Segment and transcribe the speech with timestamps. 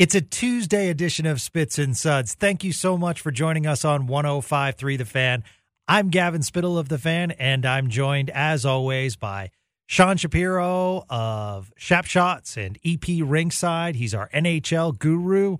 [0.00, 2.32] It's a Tuesday edition of Spits and Suds.
[2.32, 5.44] Thank you so much for joining us on 105.3 The Fan.
[5.86, 9.50] I'm Gavin Spittle of The Fan, and I'm joined, as always, by
[9.84, 13.94] Sean Shapiro of Shap Shots and EP Rinkside.
[13.96, 15.58] He's our NHL guru.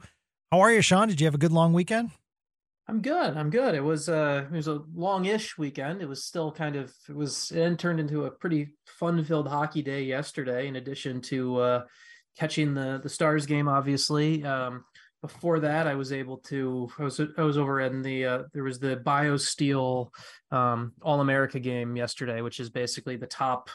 [0.50, 1.08] How are you, Sean?
[1.08, 2.10] Did you have a good long weekend?
[2.88, 3.36] I'm good.
[3.36, 3.74] I'm good.
[3.74, 6.00] It was uh it was a long-ish weekend.
[6.00, 10.02] It was still kind of it was it turned into a pretty fun-filled hockey day
[10.02, 11.82] yesterday in addition to uh
[12.38, 14.44] catching the the Stars game obviously.
[14.44, 14.84] Um
[15.22, 18.64] before that I was able to I was I was over in the uh there
[18.64, 20.10] was the BioSteel
[20.50, 23.70] um All-America game yesterday, which is basically the top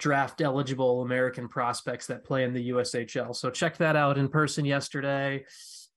[0.00, 3.36] draft eligible American prospects that play in the USHL.
[3.36, 5.44] So check that out in person yesterday.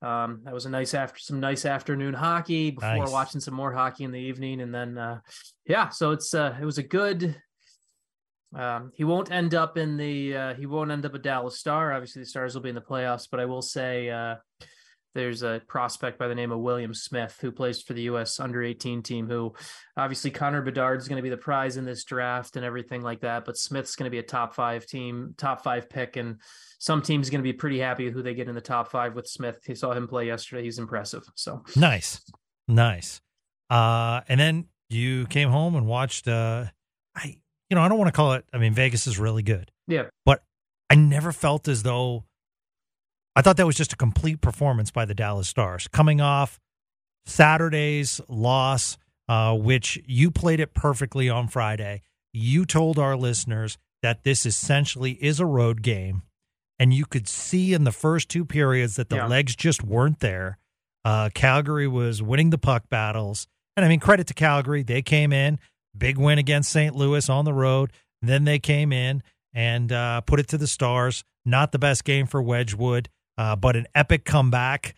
[0.03, 3.11] Um, that was a nice after some nice afternoon hockey before nice.
[3.11, 5.19] watching some more hockey in the evening, and then uh,
[5.65, 7.41] yeah, so it's uh, it was a good.
[8.55, 11.93] Um, he won't end up in the uh, he won't end up a Dallas Star.
[11.93, 14.35] Obviously, the Stars will be in the playoffs, but I will say uh,
[15.15, 18.39] there's a prospect by the name of William Smith who plays for the U.S.
[18.39, 19.27] Under 18 team.
[19.27, 19.53] Who
[19.97, 23.21] obviously Connor Bedard is going to be the prize in this draft and everything like
[23.21, 26.39] that, but Smith's going to be a top five team, top five pick, and
[26.79, 29.27] some teams going to be pretty happy who they get in the top five with
[29.27, 29.59] Smith.
[29.65, 30.63] He saw him play yesterday.
[30.63, 31.23] He's impressive.
[31.35, 32.21] So nice,
[32.67, 33.21] nice.
[33.69, 36.27] Uh, and then you came home and watched.
[36.27, 36.65] Uh,
[37.15, 37.37] I,
[37.73, 38.45] you know, I don't want to call it.
[38.53, 39.71] I mean, Vegas is really good.
[39.87, 40.43] Yeah, but
[40.91, 42.23] I never felt as though.
[43.35, 46.59] I thought that was just a complete performance by the Dallas Stars, coming off
[47.25, 52.03] Saturday's loss, uh, which you played it perfectly on Friday.
[52.31, 56.21] You told our listeners that this essentially is a road game
[56.77, 59.25] and you could see in the first two periods that the yeah.
[59.25, 60.59] legs just weren't there.
[61.03, 64.83] Uh, Calgary was winning the puck battles, and I mean credit to Calgary.
[64.83, 65.57] They came in
[65.97, 66.95] big win against St.
[66.95, 67.91] Louis on the road.
[68.21, 71.23] Then they came in and uh, put it to the Stars.
[71.45, 74.95] Not the best game for Wedgewood, uh, but an epic comeback.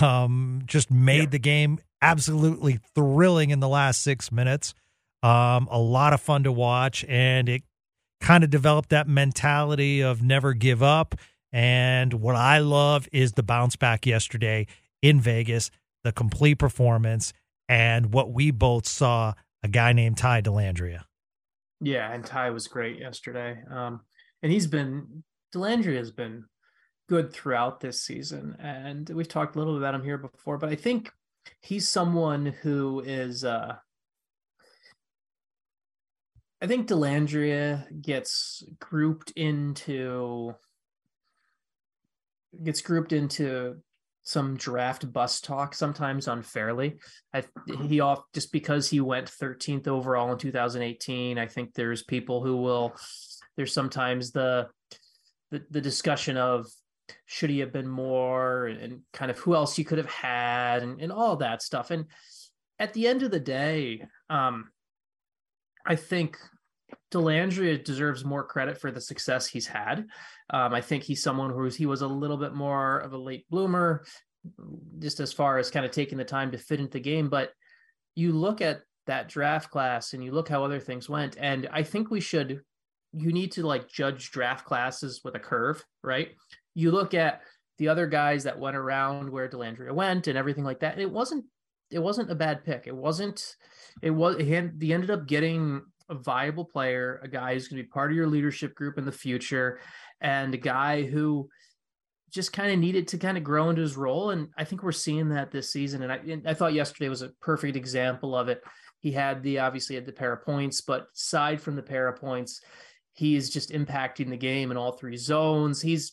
[0.00, 1.26] Um, just made yeah.
[1.26, 4.72] the game absolutely thrilling in the last six minutes.
[5.22, 7.62] Um, a lot of fun to watch, and it
[8.20, 11.14] kind of developed that mentality of never give up.
[11.52, 14.66] And what I love is the bounce back yesterday
[15.02, 15.70] in Vegas,
[16.04, 17.32] the complete performance,
[17.68, 19.34] and what we both saw
[19.66, 21.02] a guy named Ty Dellandrea.
[21.80, 23.58] Yeah, and Ty was great yesterday.
[23.68, 24.00] Um,
[24.42, 26.44] and he's been Dellandrea has been
[27.08, 28.56] good throughout this season.
[28.60, 31.10] And we've talked a little bit about him here before, but I think
[31.60, 33.74] he's someone who is uh
[36.62, 40.54] I think Dellandrea gets grouped into
[42.62, 43.78] gets grouped into
[44.26, 46.98] some draft bus talk sometimes unfairly.
[47.32, 47.44] I,
[47.86, 51.38] he off just because he went 13th overall in 2018.
[51.38, 52.96] I think there's people who will.
[53.56, 54.66] There's sometimes the
[55.52, 56.66] the, the discussion of
[57.26, 61.00] should he have been more and kind of who else you could have had and,
[61.00, 61.92] and all that stuff.
[61.92, 62.06] And
[62.80, 64.70] at the end of the day, um,
[65.86, 66.36] I think
[67.12, 70.06] Dellandrea deserves more credit for the success he's had.
[70.50, 73.46] Um, I think he's someone who's he was a little bit more of a late
[73.50, 74.04] bloomer,
[74.98, 77.28] just as far as kind of taking the time to fit into the game.
[77.28, 77.50] But
[78.14, 81.82] you look at that draft class and you look how other things went, and I
[81.82, 82.60] think we should.
[83.12, 86.30] You need to like judge draft classes with a curve, right?
[86.74, 87.40] You look at
[87.78, 90.92] the other guys that went around where Dellandrea went and everything like that.
[90.92, 91.44] And it wasn't
[91.90, 92.86] it wasn't a bad pick.
[92.86, 93.54] It wasn't
[94.02, 97.84] it was he, he ended up getting a viable player, a guy who's going to
[97.84, 99.80] be part of your leadership group in the future,
[100.20, 101.48] and a guy who
[102.30, 104.30] just kind of needed to kind of grow into his role.
[104.30, 106.02] And I think we're seeing that this season.
[106.02, 108.62] And I, and I thought yesterday was a perfect example of it.
[109.00, 112.20] He had the obviously had the pair of points, but aside from the pair of
[112.20, 112.60] points,
[113.12, 115.80] he is just impacting the game in all three zones.
[115.80, 116.12] He's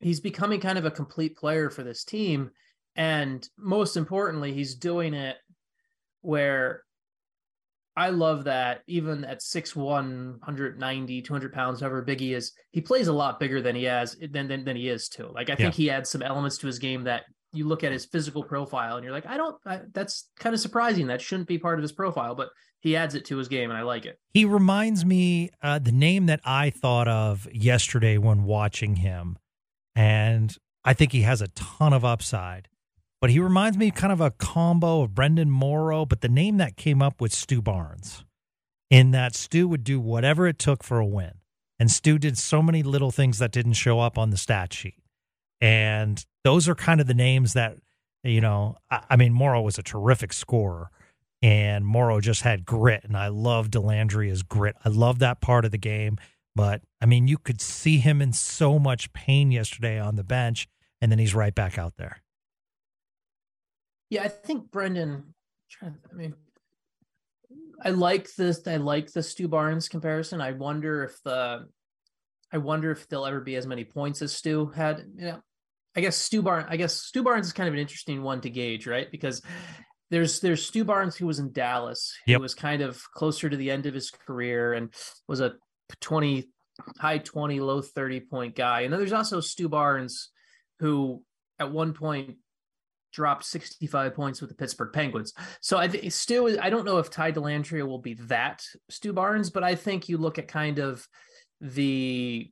[0.00, 2.50] he's becoming kind of a complete player for this team.
[2.94, 5.36] And most importantly, he's doing it
[6.20, 6.83] where
[7.96, 13.06] I love that even at 6'1, 190, 200 pounds, however big he is, he plays
[13.06, 15.30] a lot bigger than he has than than, than he is too.
[15.32, 15.84] Like I think yeah.
[15.84, 19.04] he adds some elements to his game that you look at his physical profile and
[19.04, 21.06] you're like, I don't, I, that's kind of surprising.
[21.06, 22.48] That shouldn't be part of his profile, but
[22.80, 24.18] he adds it to his game and I like it.
[24.32, 29.38] He reminds me uh, the name that I thought of yesterday when watching him,
[29.94, 30.54] and
[30.84, 32.68] I think he has a ton of upside
[33.24, 36.76] but he reminds me kind of a combo of Brenden Morrow, but the name that
[36.76, 38.22] came up with Stu Barnes,
[38.90, 41.32] in that Stu would do whatever it took for a win.
[41.78, 45.02] And Stu did so many little things that didn't show up on the stat sheet.
[45.58, 47.78] And those are kind of the names that,
[48.24, 50.90] you know, I, I mean, Morrow was a terrific scorer
[51.40, 53.04] and Morrow just had grit.
[53.04, 54.76] And I love Dellandrea's grit.
[54.84, 56.18] I love that part of the game.
[56.54, 60.68] But I mean, you could see him in so much pain yesterday on the bench
[61.00, 62.20] and then he's right back out there.
[64.14, 65.24] Yeah, I think Brenden.
[65.82, 66.34] I mean,
[67.82, 68.64] I like this.
[68.64, 70.40] I like the Stu Barnes comparison.
[70.40, 71.66] I wonder if the,
[72.52, 75.04] I wonder if there'll ever be as many points as Stu had.
[75.16, 75.40] You know,
[75.96, 76.68] I guess Stu Barnes.
[76.70, 79.10] I guess Stu Barnes is kind of an interesting one to gauge, right?
[79.10, 79.42] Because
[80.12, 82.40] there's there's Stu Barnes who was in Dallas, who Yep.
[82.40, 84.94] was kind of closer to the end of his career and
[85.26, 85.54] was a
[86.00, 86.48] 20
[87.00, 88.82] high 20 low 30 point guy.
[88.82, 90.30] And then there's also Stu Barnes
[90.78, 91.24] who
[91.58, 92.36] at one point
[93.14, 95.32] dropped 65 points with the Pittsburgh Penguins.
[95.60, 99.50] So I think Stu I don't know if Ty Dellandrea will be that Stu Barnes,
[99.50, 101.06] but I think you look at kind of
[101.60, 102.50] the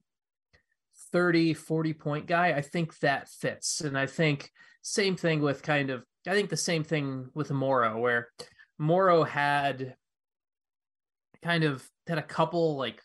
[1.13, 3.81] 30 40 point guy, I think that fits.
[3.81, 4.51] And I think
[4.83, 8.29] same thing with kind of I think the same thing with Morrow, where
[8.79, 9.97] Morrow had
[11.43, 13.03] kind of had a couple like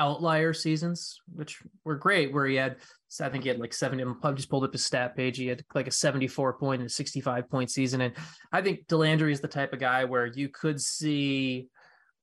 [0.00, 2.76] outlier seasons, which were great, where he had,
[3.20, 4.02] I think he had like 70.
[4.24, 5.36] I just pulled up his stat page.
[5.36, 8.00] He had like a 74 point and a 65 point season.
[8.00, 8.14] And
[8.50, 11.68] I think Dellandrea is the type of guy where you could see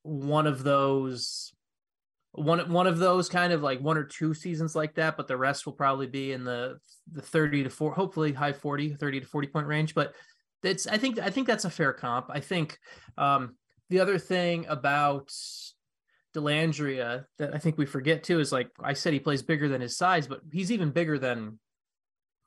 [0.01, 1.53] one of those
[2.31, 5.37] one one of those kind of like one or two seasons like that, but the
[5.37, 6.77] rest will probably be in the
[7.11, 9.95] the 30 to 4, hopefully high 40, 30 to 40 point range.
[9.95, 10.13] But
[10.61, 12.27] that's I think I think that's a fair comp.
[12.29, 12.77] I think
[13.17, 13.55] um
[13.89, 15.31] the other thing about
[16.37, 19.81] Dellandrea that I think we forget too is like I said he plays bigger than
[19.81, 21.59] his size, but he's even bigger than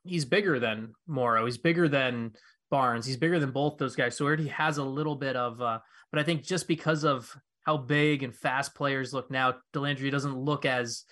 [0.04, 1.44] he's bigger than Morrow.
[1.44, 2.32] He's bigger than
[2.70, 3.04] Barnes.
[3.06, 4.16] He's bigger than both those guys.
[4.16, 5.80] So he already has a little bit of uh
[6.12, 7.34] but I think just because of
[7.66, 11.04] how big and fast players look now, Dellandrea doesn't look as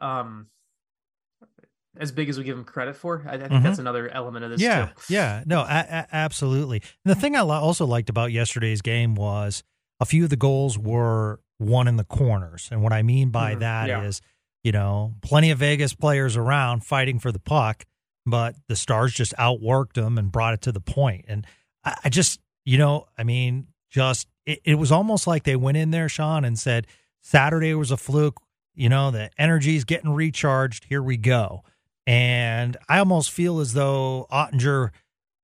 [0.00, 0.46] um
[1.98, 3.24] as big as we give him credit for.
[3.28, 3.62] I, I think Mhm.
[3.64, 4.92] that's another element of this yeah, too.
[5.14, 6.82] yeah, no, a- a- absolutely.
[7.04, 9.64] And the thing I lo- also liked about yesterday's game was
[10.00, 13.54] a few of the goals were won in the corners, and what I mean by
[13.54, 14.68] Mhm, that is, yeah.
[14.68, 17.84] you know, plenty of Vegas players around fighting for the puck,
[18.26, 21.26] but the Stars just outworked them and brought it to the point.
[21.28, 21.46] And
[21.84, 25.76] I, I just, you know, I mean, just it, it was almost like they went
[25.76, 26.86] in there, Sean, and said
[27.20, 28.40] Saturday was a fluke.
[28.74, 30.84] You know, the energy's getting recharged.
[30.84, 31.62] Here we go.
[32.06, 34.90] And I almost feel as though Oettinger,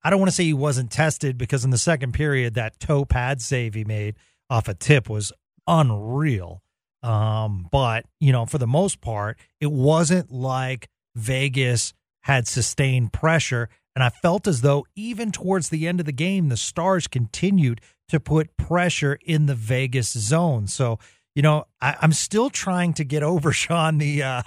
[0.02, 3.04] I don't want to say he wasn't tested because in the second period, that toe
[3.04, 4.14] pad save he made
[4.50, 5.32] off a tip was
[5.66, 6.62] unreal.
[7.02, 13.68] Um, but, you know, for the most part, it wasn't like Vegas had sustained pressure.
[13.94, 17.80] And I felt as though even towards the end of the game, the Stars continued
[18.08, 20.66] to put pressure in the Vegas zone.
[20.66, 20.98] So,
[21.34, 24.42] you know, I, I'm still trying to get over, Sean, the, uh,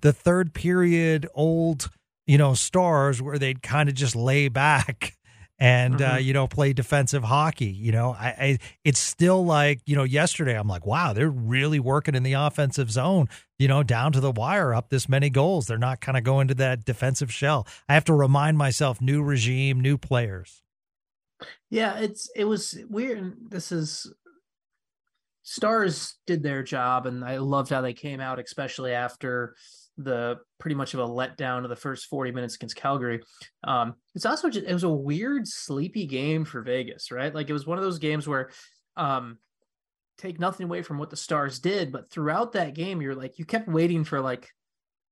[0.00, 1.90] the third period old,
[2.26, 5.16] you know, stars where they'd kind of just lay back
[5.62, 6.24] and uh, Mhm.
[6.24, 7.66] you know play defensive hockey.
[7.70, 11.78] You know, I, I it's still like you know yesterday I'm like, wow, they're really
[11.78, 13.28] working in the offensive zone.
[13.60, 15.66] You know, down to the wire, up this many goals.
[15.68, 17.66] They're not kind of going to that defensive shell.
[17.88, 20.62] I have to remind myself, new regime, new players.
[21.70, 23.50] Yeah, it's it was weird.
[23.50, 24.12] This is
[25.44, 29.56] Stars did their job, and I loved how they came out, especially after
[29.98, 33.22] the pretty much of a letdown of the first 40 minutes against Calgary.
[33.64, 37.34] Um, it's also just it was a weird, sleepy game for Vegas, right?
[37.34, 38.50] Like it was one of those games where
[38.96, 39.38] um
[40.18, 43.44] take nothing away from what the Stars did, but throughout that game, you're like you
[43.44, 44.48] kept waiting for like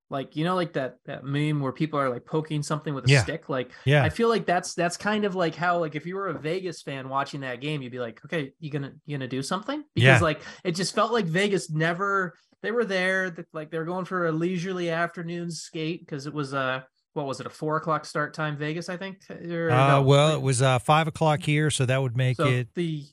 [0.08, 3.08] like you know like that that meme where people are like poking something with a
[3.08, 3.22] Yeah.
[3.22, 6.16] stick like Yeah, I feel like that's that's kind of like how like if you
[6.16, 9.28] were a Vegas fan watching that game, you'd be like, okay, you gonna you gonna
[9.28, 10.24] do something because Yeah.
[10.24, 14.26] like it just felt like Vegas never they were there like they were going for
[14.26, 18.34] a leisurely afternoon skate because it was a what was it a four o'clock start
[18.34, 21.86] time Vegas I think Or uh, no, well, it was uh, five o'clock here, so
[21.86, 22.68] that would make so it.
[22.74, 23.04] the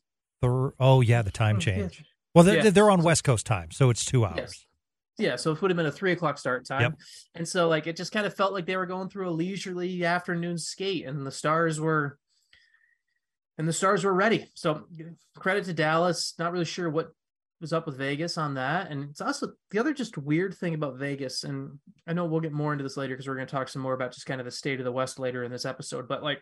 [0.42, 2.04] Th- oh yeah, the time oh, yeah, change.
[2.36, 2.70] Well, they're, Yeah.
[2.70, 4.38] they're on West Coast time, so it's two hours.
[4.38, 4.66] Yes.
[5.20, 6.82] Yeah, so it would have been a three o'clock start time.
[6.82, 6.94] Yep.
[7.34, 10.06] And so like it just kind of felt like they were going through a leisurely
[10.06, 12.20] afternoon skate and the stars were
[13.58, 14.48] and the stars were ready.
[14.54, 14.84] So
[15.36, 16.36] credit to Dallas.
[16.38, 17.14] Not really sure what
[17.60, 18.92] was up with Vegas on that.
[18.92, 22.54] And it's also the other just weird thing about Vegas, and I know we'll get
[22.54, 24.46] more into this later because we're going to talk some more about just kind of
[24.46, 26.08] the state of the West later in this episode.
[26.08, 26.42] But like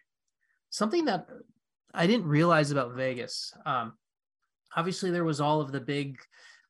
[0.70, 1.28] something that
[1.94, 3.54] I didn't realize about Vegas.
[3.66, 3.94] Um,
[4.76, 6.18] obviously, there was all of the big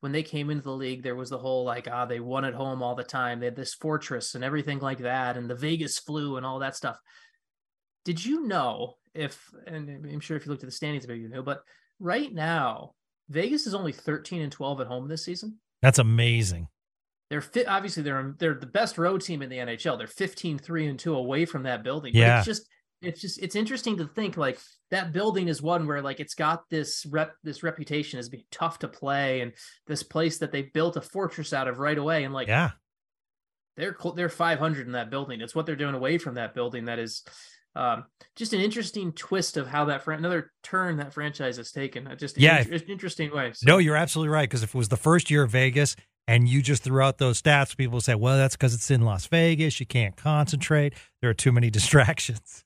[0.02, 1.02] when they came into the league.
[1.02, 3.40] There was the whole like ah they won at home all the time.
[3.40, 6.76] They had this fortress and everything like that, and the Vegas flu and all that
[6.76, 7.00] stuff.
[8.04, 11.30] Did you know if and I'm sure if you looked at the standings, maybe you
[11.30, 11.64] know, but
[12.00, 12.92] right now
[13.30, 15.58] Vegas is only 13 and 12 at home this season.
[15.82, 16.68] That's amazing.
[17.30, 17.68] They're fit.
[17.68, 19.98] Obviously, they're they're the best road team in the NHL.
[19.98, 22.14] They're 15 3 and 2 away from that building.
[22.14, 22.38] But Yeah.
[22.38, 22.70] it's just
[23.02, 24.60] it's just it's interesting to think like
[24.92, 28.80] that building is one where like it's got this rep this reputation as being tough
[28.80, 29.54] to play and
[29.88, 32.72] this place that they built a fortress out of right away and like Yeah,
[33.76, 35.42] they're they're 500 in that building.
[35.42, 37.24] It's what they're doing away from that building that is
[37.76, 38.06] um,
[38.36, 42.10] just an interesting twist of how that fran- another turn that franchise has taken.
[42.18, 43.60] Just yeah, in- interesting ways.
[43.60, 43.72] So.
[43.72, 44.50] No, you're absolutely right.
[44.50, 45.96] Because if it was the first year of Vegas
[46.28, 49.26] and you just threw out those stats, people say, "Well, that's because it's in Las
[49.28, 49.80] Vegas.
[49.80, 50.94] You can't concentrate.
[51.22, 52.64] There are too many distractions."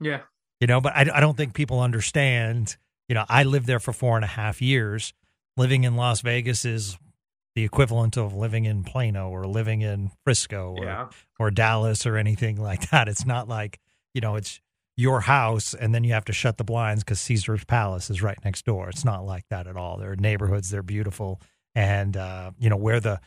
[0.00, 0.20] Yeah,
[0.60, 2.76] you know, but I, I don't think people understand.
[3.08, 5.12] You know, I lived there for four and a half years.
[5.56, 6.96] Living in Las Vegas is
[7.56, 11.08] the equivalent of living in Plano or living in Frisco or yeah.
[11.38, 13.08] or Dallas or anything like that.
[13.08, 13.80] It's not like
[14.14, 14.60] you know, it's
[14.96, 18.38] your house and then you have to shut the blinds because Caesar's Palace is right
[18.44, 18.88] next door.
[18.90, 19.96] It's not like that at all.
[19.96, 21.40] There are neighborhoods, they're beautiful.
[21.74, 23.20] And, uh, you know, where the,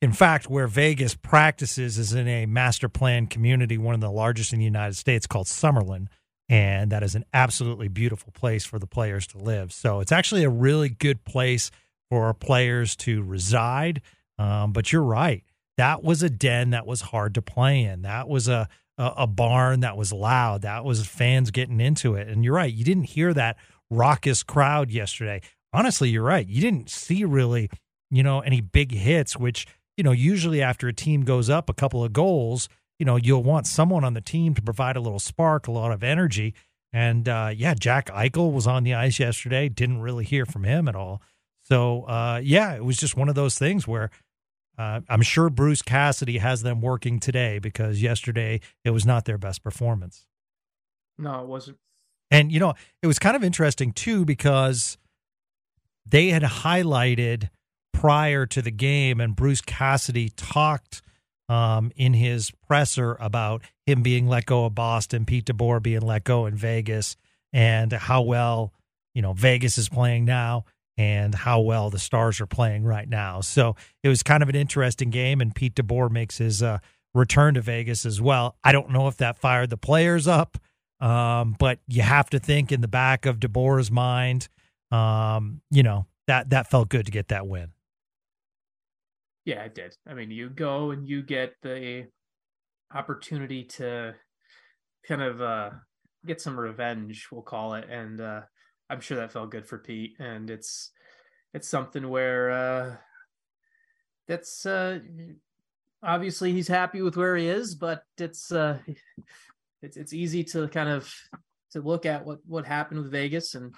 [0.00, 4.52] in fact, where Vegas practices is in a master plan community, one of the largest
[4.52, 6.06] in the United States called Summerlin.
[6.48, 9.72] And that is an absolutely beautiful place for the players to live.
[9.72, 11.70] So it's actually a really good place
[12.08, 14.02] for players to reside.
[14.38, 15.44] Um, but you're right.
[15.76, 18.02] That was a den that was hard to play in.
[18.02, 18.68] That was a,
[19.00, 20.62] a, a barn that was loud.
[20.62, 22.28] That was fans getting into it.
[22.28, 22.72] And you're right.
[22.72, 23.56] You didn't hear that
[23.88, 25.40] raucous crowd yesterday.
[25.72, 26.46] Honestly, you're right.
[26.46, 27.70] You didn't see really,
[28.10, 29.66] you know, any big hits, which,
[29.96, 33.42] you know, usually after a team goes up a couple of goals, you know, you'll
[33.42, 36.54] want someone on the team to provide a little spark, a lot of energy.
[36.92, 39.70] And uh, yeah, Jack Eichel was on the ice yesterday.
[39.70, 41.22] Didn't really hear from him at all.
[41.62, 44.10] So uh, yeah, it was just one of those things where
[44.80, 49.36] uh, I'm sure Bruce Cassidy has them working today because yesterday it was not their
[49.36, 50.26] best performance.
[51.18, 51.76] No, it wasn't.
[52.30, 52.72] And, you know,
[53.02, 54.96] it was kind of interesting too because
[56.06, 57.50] they had highlighted
[57.92, 61.02] prior to the game, and Bruce Cassidy talked
[61.50, 66.24] um, in his presser about him being let go of Boston, Pete DeBoer being let
[66.24, 67.18] go in Vegas,
[67.52, 68.72] and how well,
[69.14, 70.64] you know, Vegas is playing now
[71.00, 73.40] and how well the Stars are playing right now.
[73.40, 76.80] So it was kind of an interesting game, and Pete DeBoer makes his uh,
[77.14, 78.58] return to Vegas as well.
[78.62, 80.58] I don't know if that fired the players up,
[81.00, 84.48] um, but you have to think in the back of DeBoer's mind,
[84.90, 87.72] um, you know that that felt good to get that win.
[89.46, 89.96] Yeah, it did.
[90.06, 92.08] I mean, you go and you get the
[92.94, 94.16] opportunity to
[95.08, 95.70] kind of uh,
[96.26, 98.42] get some revenge, we'll call it, and uh,
[98.90, 100.90] I'm sure that felt good for Pete, and it's
[101.54, 102.96] it's something where uh,
[104.26, 104.98] that's uh,
[106.02, 108.78] obviously he's happy with where he is, but it's uh,
[109.82, 111.12] it's it's easy to kind of
[111.72, 113.74] to look at what what happened with Vegas and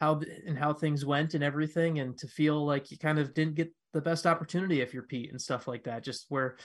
[0.00, 3.54] how and how things went and everything, and to feel like you kind of didn't
[3.54, 6.02] get the best opportunity if you're Pete and stuff like that.
[6.02, 6.56] Just where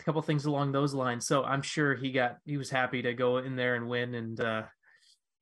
[0.00, 1.26] a couple things along those lines.
[1.26, 4.40] So I'm sure he got he was happy to go in there and win and
[4.40, 4.62] uh,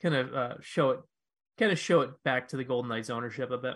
[0.03, 1.01] kind of uh, show it
[1.61, 3.75] kind of show it back to the Golden Knights ownership a bit.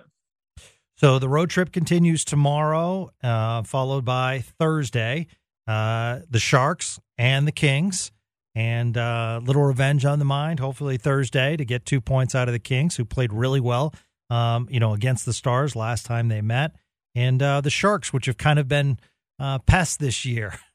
[0.96, 5.26] So the road trip continues tomorrow, uh, followed by Thursday.
[5.66, 8.12] Uh, the Sharks and the Kings,
[8.54, 10.60] and uh, little revenge on the mind.
[10.60, 13.94] Hopefully Thursday to get two points out of the Kings, who played really well,
[14.30, 16.72] um, you know, against the Stars last time they met,
[17.14, 18.98] and uh, the Sharks, which have kind of been
[19.38, 20.58] uh, pests this year.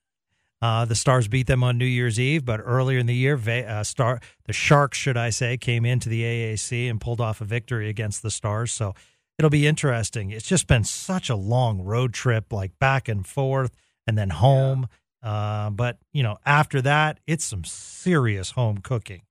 [0.62, 3.84] Uh, the Stars beat them on New Year's Eve, but earlier in the year, uh,
[3.84, 7.88] Star the Sharks, should I say, came into the AAC and pulled off a victory
[7.88, 8.72] against the Stars.
[8.72, 8.94] So
[9.38, 10.32] it'll be interesting.
[10.32, 13.74] It's just been such a long road trip, like back and forth,
[14.06, 14.88] and then home.
[15.24, 15.30] Yeah.
[15.32, 19.22] Uh, but you know, after that, it's some serious home cooking.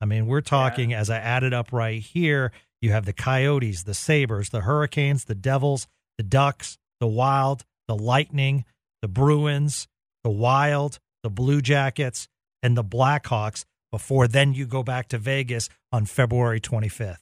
[0.00, 0.98] I mean, we're talking yeah.
[0.98, 2.50] as I added up right here.
[2.80, 5.86] You have the Coyotes, the Sabres, the Hurricanes, the Devils,
[6.18, 8.64] the Ducks, the Wild, the Lightning,
[9.00, 9.86] the Bruins
[10.24, 12.28] the Wild, the Blue Jackets,
[12.62, 17.18] and the Blackhawks before then you go back to Vegas on February 25th.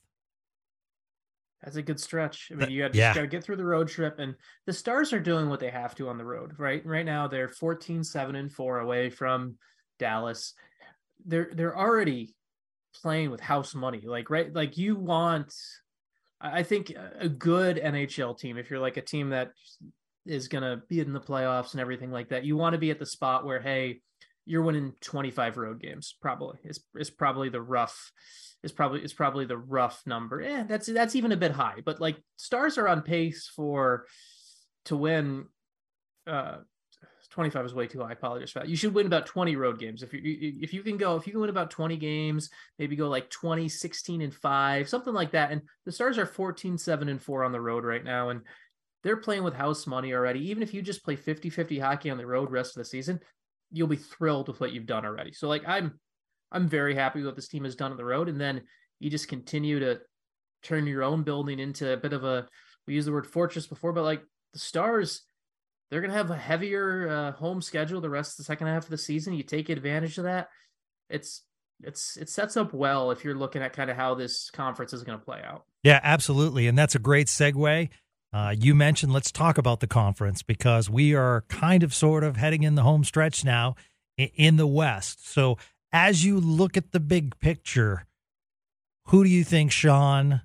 [1.63, 2.51] That's a good stretch.
[2.51, 3.13] I mean, you got yeah.
[3.13, 4.35] to get through the road trip, and
[4.67, 6.85] the Stars are doing what they have to on the road, right?
[6.87, 9.57] Right now, they're 14, 7, and 4 away from
[9.99, 10.55] Dallas.
[11.27, 12.35] They're they're already
[13.03, 14.03] playing with house money.
[14.07, 15.53] Like, right, like you want
[16.41, 19.51] I think a good NHL team, if you're like a team that
[20.27, 22.45] is going to be in the playoffs and everything like that.
[22.45, 24.01] You want to be at the spot where, hey,
[24.47, 26.17] you're winning 25 road games.
[26.21, 28.13] Probably is is probably the rough
[28.63, 30.41] is probably is probably the rough number.
[30.41, 31.77] Yeah, that's that's even a bit high.
[31.85, 34.07] But like Stars are on pace for
[34.87, 35.47] to win.
[36.27, 36.59] Uh,
[37.31, 38.09] 25 is way too high.
[38.09, 38.69] I apologize for that.
[38.69, 40.03] You should win about 20 road games.
[40.03, 43.09] If you if you can go, if you can win about 20 games, maybe go
[43.09, 45.53] like 20, 16 and 5, something like that.
[45.53, 48.31] And the Stars are 14, 7 and 4 on the road right now.
[48.31, 48.41] And
[49.03, 50.41] they're playing with house money already.
[50.51, 53.21] Even if you just play 50-50 hockey on the road rest of the season,
[53.71, 55.33] you'll be thrilled with what you've done already.
[55.33, 55.99] So like I'm
[56.53, 58.29] I'm very happy with what this team has done on the road.
[58.29, 58.63] And then
[58.99, 60.01] you just continue to
[60.63, 62.47] turn your own building into a bit of a
[62.87, 65.23] we used the word fortress before, but like the stars,
[65.91, 68.85] they're going to have a heavier uh, home schedule the rest of the second half
[68.85, 69.35] of the season.
[69.35, 70.49] You take advantage of that.
[71.09, 71.43] It's
[71.83, 75.03] it's it sets up well if you're looking at kind of how this conference is
[75.03, 75.65] going to play out.
[75.83, 77.89] Yeah, absolutely, and that's a great segue.
[78.33, 82.37] Uh, you mentioned let's talk about the conference because we are kind of sort of
[82.37, 83.75] heading in the home stretch now
[84.17, 85.29] in the West.
[85.29, 85.59] So
[85.93, 88.07] as you look at the big picture,
[89.07, 90.43] who do you think, Sean,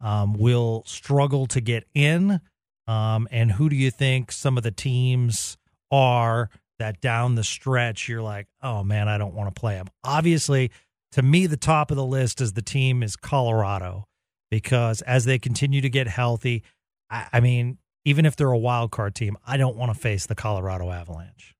[0.00, 2.40] um, will struggle to get in?
[2.86, 5.56] Um, and who do you think some of the teams
[5.90, 9.88] are that down the stretch you're like, oh man, I don't want to play them?
[10.02, 10.70] Obviously,
[11.12, 14.04] to me, the top of the list is the team is Colorado
[14.50, 16.62] because as they continue to get healthy,
[17.10, 20.26] I, I mean, even if they're a wild card team, I don't want to face
[20.26, 21.54] the Colorado Avalanche.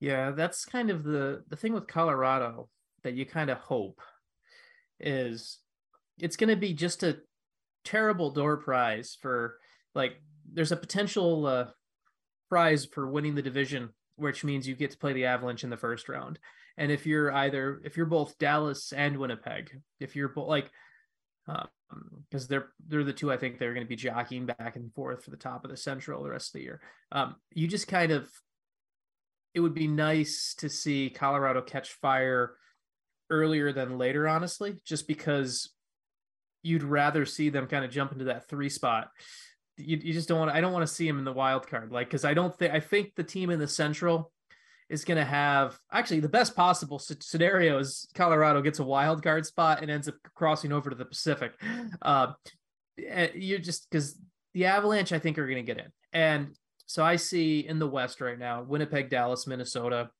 [0.00, 2.68] Yeah, that's kind of the the thing with Colorado
[3.02, 4.00] that you kind of hope
[4.98, 5.58] is
[6.18, 7.18] it's going to be just a
[7.84, 9.56] terrible door prize for
[9.94, 10.20] like
[10.52, 11.66] there's a potential uh,
[12.48, 15.76] prize for winning the division which means you get to play the Avalanche in the
[15.76, 16.38] first round.
[16.76, 20.70] And if you're either if you're both Dallas and Winnipeg, if you're both like
[21.46, 24.92] because um, they're they're the two I think they're going to be jockeying back and
[24.94, 26.80] forth for the top of the Central the rest of the year.
[27.10, 28.30] Um, you just kind of
[29.54, 32.54] it would be nice to see Colorado catch fire
[33.30, 35.70] earlier than later, honestly, just because
[36.62, 39.08] you'd rather see them kind of jump into that three spot.
[39.76, 40.50] You, you just don't want.
[40.52, 42.72] I don't want to see them in the wild card, like because I don't think
[42.72, 44.30] I think the team in the Central
[44.92, 49.46] is going to have actually the best possible scenario is Colorado gets a wild card
[49.46, 51.52] spot and ends up crossing over to the Pacific.
[52.02, 52.32] Uh,
[52.98, 54.18] eh, you're just because
[54.54, 55.92] the Avalanche, I think, are going to get in.
[56.12, 56.56] And
[56.86, 60.10] so I see in the West right now Winnipeg, Dallas, Minnesota.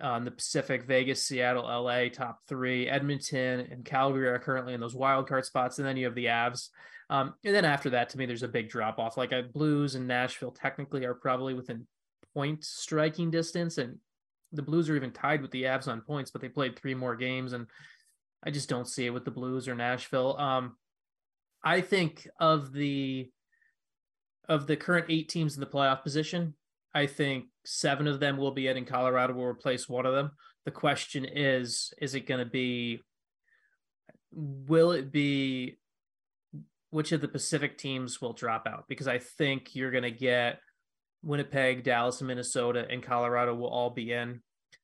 [0.00, 2.88] On the Pacific, Vegas, Seattle, LA, top three.
[2.88, 6.26] Edmonton and Calgary are currently in those wild card spots, and then you have the
[6.26, 6.68] Avs.
[7.10, 9.16] Um, and then after that, to me, there's a big drop off.
[9.16, 11.86] Like uh, Blues and Nashville technically are probably within
[12.38, 13.98] point striking distance, and
[14.52, 17.16] the Blues are even tied with the Avs on points, but they played three more
[17.16, 17.66] games, and
[18.44, 20.38] I just don't see it with the Blues or Nashville.
[20.38, 20.76] Um,
[21.64, 23.28] I think of the
[24.48, 26.54] of the current eight teams in the playoff position,
[26.94, 30.30] I think seven of them will be in, and Colorado will replace one of them.
[30.64, 33.00] The question is, is it going to be?
[34.30, 35.78] Will it be?
[36.90, 38.84] Which of the Pacific teams will drop out?
[38.88, 40.60] Because I think you're going to get
[41.22, 44.40] Winnipeg, Dallas, Minnesota, and Colorado will all be in.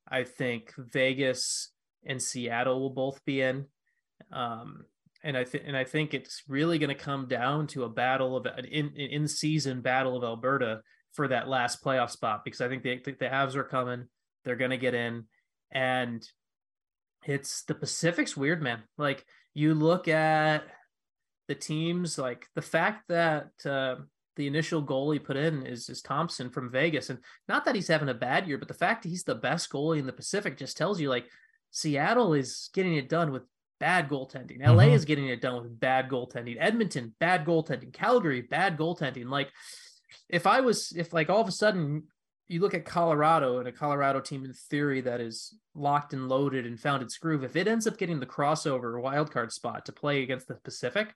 [0.08, 1.70] I think Vegas
[2.04, 3.66] and Seattle will both be in.
[4.32, 4.84] Um,
[5.22, 8.36] and I think and I think it's really going to come down to a battle
[8.36, 12.68] of an in in season battle of Alberta for that last playoff spot because I
[12.68, 14.06] think the the Avs are coming.
[14.44, 15.24] They're going to get in,
[15.72, 16.22] and
[17.24, 18.82] it's the Pacific's weird, man.
[18.98, 20.64] Like you look at
[21.48, 23.96] the teams, like the fact that uh,
[24.36, 27.18] the initial goal he put in is is Thompson from Vegas, and
[27.48, 29.98] not that he's having a bad year, but the fact that he's the best goalie
[29.98, 31.26] in the Pacific just tells you like
[31.70, 33.42] Seattle is getting it done with
[33.80, 34.60] bad goaltending.
[34.60, 34.76] Mm-hmm.
[34.76, 36.56] LA is getting it done with bad goaltending.
[36.58, 37.92] Edmonton, bad goaltending.
[37.92, 39.28] Calgary, bad goaltending.
[39.28, 39.50] Like
[40.28, 42.04] if I was if like all of a sudden
[42.46, 46.66] you look at Colorado and a Colorado team in theory that is locked and loaded
[46.66, 50.22] and found its groove, if it ends up getting the crossover wildcard spot to play
[50.22, 51.14] against the Pacific,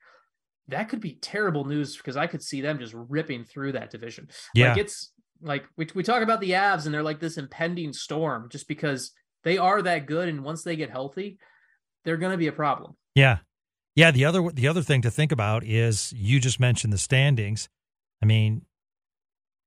[0.69, 4.29] that could be terrible news because I could see them just ripping through that division.
[4.55, 4.71] Yeah.
[4.71, 8.49] Like it's like we, we talk about the Avs and they're like this impending storm
[8.51, 9.13] just because
[9.45, 10.29] they are that good.
[10.29, 11.39] And once they get healthy,
[12.05, 12.97] they're going to be a problem.
[13.15, 13.39] Yeah.
[13.95, 14.11] Yeah.
[14.11, 17.69] The other, the other thing to think about is you just mentioned the standings.
[18.23, 18.63] I mean,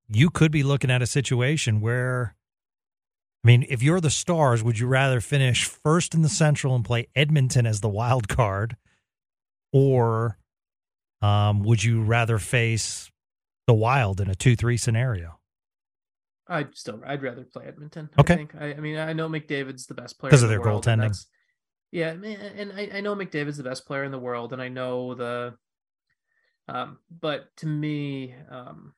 [0.08, 2.36] you could be looking at a situation where,
[3.44, 6.86] I mean, if you're the Stars, would you rather finish first in the Central and
[6.86, 8.78] play Edmonton as the wild card
[9.74, 10.38] or
[11.22, 13.12] um, would you rather face
[13.68, 15.40] the Wild in a two-three scenario?
[16.48, 18.10] I'd still, I'd rather play Edmonton.
[18.20, 18.34] Okay.
[18.34, 18.56] I, think.
[18.56, 21.26] I, I mean, I know McDavid's the best player because of their world, goaltending.
[21.92, 25.14] Yeah, and I, I know McDavid's the best player in the world, and I know
[25.14, 25.54] the,
[26.68, 28.94] um, but to me, um,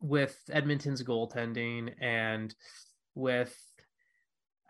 [0.00, 2.54] with Edmonton's goaltending and
[3.14, 3.56] with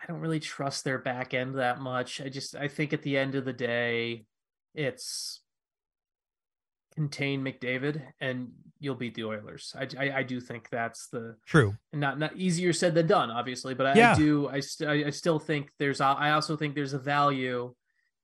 [0.01, 2.20] I don't really trust their back end that much.
[2.20, 4.27] I just I think at the end of the day,
[4.75, 5.40] it's
[6.96, 8.48] contain McDavid and
[8.80, 9.74] you'll beat the Oilers.
[9.78, 13.30] I, I, I do think that's the true and not not easier said than done,
[13.30, 14.12] obviously, but I, yeah.
[14.12, 17.74] I do I, st- I still think there's I also think there's a value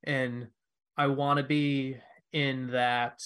[0.05, 0.49] and
[0.97, 1.99] I want to be
[2.33, 3.21] in that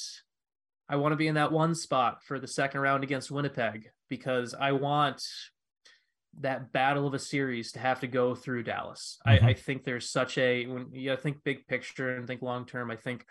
[0.89, 4.55] I want to be in that one spot for the second round against Winnipeg because
[4.55, 5.23] I want
[6.41, 9.19] that battle of a series to have to go through Dallas.
[9.27, 9.45] Mm-hmm.
[9.45, 12.91] I, I think there's such a when you think big picture and think long term.
[12.91, 13.25] I think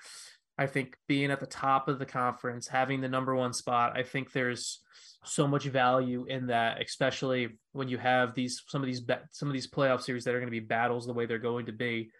[0.57, 4.03] I think being at the top of the conference, having the number one spot, I
[4.03, 4.81] think there's
[5.25, 9.53] so much value in that, especially when you have these some of these some of
[9.53, 12.11] these playoff series that are going to be battles the way they're going to be.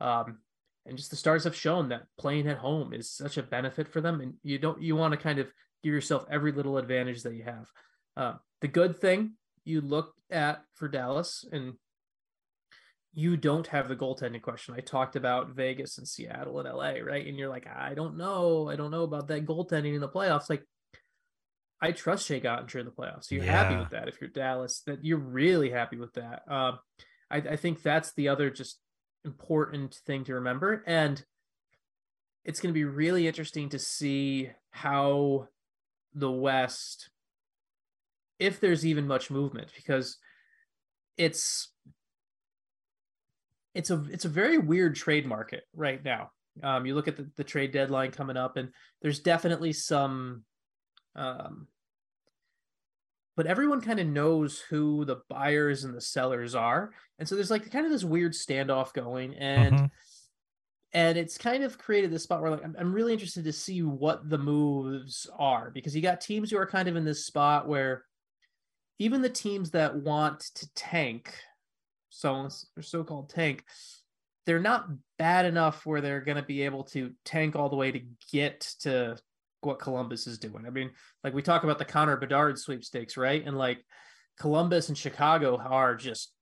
[0.00, 0.38] Um,
[0.86, 4.00] and just the stars have shown that playing at home is such a benefit for
[4.00, 7.34] them, and you don't you want to kind of give yourself every little advantage that
[7.34, 7.66] you have.
[8.16, 9.32] Uh, the good thing
[9.64, 11.74] you look at for Dallas, and
[13.12, 14.74] you don't have the goaltending question.
[14.76, 17.26] I talked about Vegas and Seattle and LA, right?
[17.26, 18.68] And you're like, I don't know.
[18.68, 20.48] I don't know about that goaltending in the playoffs.
[20.48, 20.64] Like,
[21.82, 23.24] I trust Jake Oettinger in the playoffs.
[23.24, 23.64] So you're yeah.
[23.64, 26.42] happy with that if you're Dallas, that you're really happy with that.
[26.48, 26.78] Um,
[27.30, 28.78] I, I think that's the other just
[29.24, 30.84] important thing to remember.
[30.86, 31.22] And
[32.44, 35.48] it's going to be really interesting to see how
[36.14, 37.10] the West,
[38.38, 40.18] if there's even much movement, because
[41.16, 41.70] it's
[43.74, 46.30] it's a it's a very weird trade market right now.
[46.62, 50.42] Um, you look at the, the trade deadline coming up, and there's definitely some,
[51.14, 51.68] um,
[53.36, 57.50] but everyone kind of knows who the buyers and the sellers are, and so there's
[57.50, 59.86] like kind of this weird standoff going, and mm-hmm.
[60.92, 63.82] and it's kind of created this spot where like I'm, I'm really interested to see
[63.82, 67.68] what the moves are because you got teams who are kind of in this spot
[67.68, 68.04] where
[68.98, 71.32] even the teams that want to tank
[72.10, 72.48] so
[72.80, 73.64] so-called tank,
[74.46, 77.92] they're not bad enough where they're going to be able to tank all the way
[77.92, 78.00] to
[78.32, 79.16] get to
[79.62, 80.64] what Columbus is doing.
[80.66, 80.90] I mean,
[81.22, 83.44] like we talk about the Connor Bedard sweepstakes, right?
[83.46, 83.84] And like
[84.38, 86.32] Columbus and Chicago are just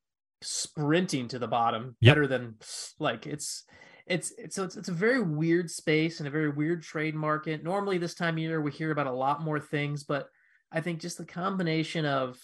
[0.40, 2.14] sprinting to the bottom yep.
[2.14, 2.54] better than
[3.00, 3.64] like it's
[4.06, 7.64] it's it's so it's, it's a very weird space and a very weird trade market.
[7.64, 10.28] Normally this time of year we hear about a lot more things, but
[10.70, 12.38] I think just the combination of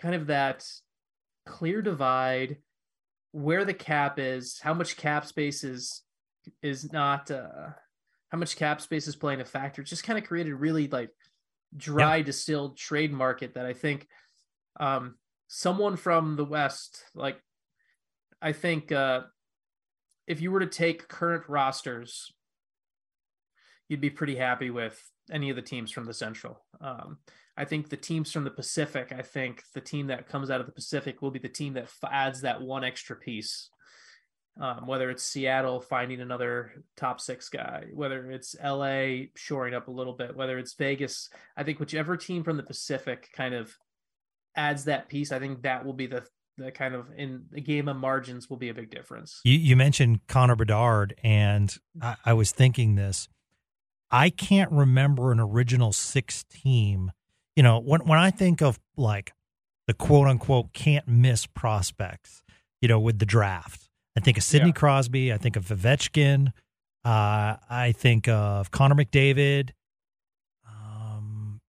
[0.00, 0.66] kind of that
[1.46, 2.58] clear divide
[3.32, 6.02] where the cap is, how much cap space is
[6.62, 7.70] is not uh
[8.28, 9.82] how much cap space is playing a factor.
[9.82, 11.10] It just kind of created really like
[11.76, 12.26] dry yep.
[12.26, 14.06] distilled trade market that I think
[14.78, 15.16] um
[15.48, 17.40] someone from the West, like
[18.40, 19.22] I think uh
[20.26, 22.32] if you were to take current rosters,
[23.88, 26.64] you'd be pretty happy with any of the teams from the Central.
[26.80, 27.18] Um,
[27.56, 30.66] I think the teams from the Pacific, I think the team that comes out of
[30.66, 33.70] the Pacific will be the team that adds that one extra piece.
[34.60, 39.90] Um, whether it's Seattle finding another top six guy, whether it's LA shoring up a
[39.90, 43.76] little bit, whether it's Vegas, I think whichever team from the Pacific kind of
[44.54, 46.24] adds that piece, I think that will be the
[46.56, 49.40] the kind of in the game of margins will be a big difference.
[49.44, 53.28] You, you mentioned Connor Bedard, and I, I was thinking this.
[54.10, 57.10] I can't remember an original six team
[57.56, 59.32] you know, when when I think of like
[59.86, 62.42] the quote unquote can't miss prospects,
[62.80, 64.74] you know, with the draft, I think of Sidney yeah.
[64.74, 66.48] Crosby, I think of Ovechkin,
[67.04, 69.70] uh, I think of Connor McDavid.
[70.66, 71.60] Um,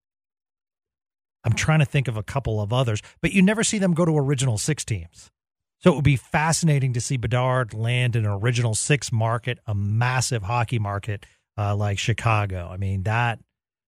[1.44, 4.06] I'm trying to think of a couple of others, but you never see them go
[4.06, 5.32] to original six teams.
[5.80, 9.76] So it would be fascinating to see Bedard land in an original six market, a
[9.76, 11.26] massive hockey market
[11.58, 12.70] uh, like Chicago.
[12.72, 13.40] I mean that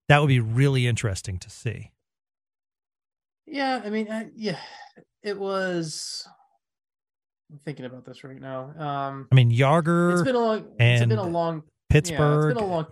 [0.08, 1.92] that would be really interesting to see.
[3.46, 4.60] Yeah, I mean, I, yeah,
[5.24, 6.28] it was.
[7.50, 8.74] I'm thinking about this right now.
[8.78, 10.14] Um, I mean, Jagr.
[10.14, 10.66] It's been a long.
[10.80, 11.64] And It's been a long.
[11.90, 12.20] Pittsburgh.
[12.20, 12.88] Yeah, it's been a long.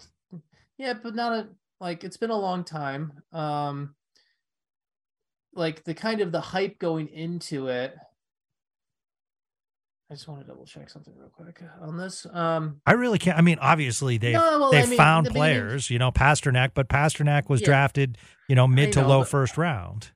[0.78, 1.48] Yeah, but not a
[1.82, 2.04] like.
[2.04, 3.12] It's been a long time.
[3.34, 3.96] Um,
[5.54, 7.96] like the kind of the hype going into it
[10.10, 12.28] I just want to double check something real quick on this.
[12.32, 13.38] Um, I really can't.
[13.38, 16.72] I mean, obviously they no, well, they I mean, found the players, you know, Pastrnak,
[16.76, 17.66] but Pastrnak was yeah.
[17.66, 20.12] drafted, you know, mid know, to low but, first round.